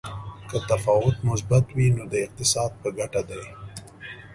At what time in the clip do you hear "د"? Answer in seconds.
2.13-2.13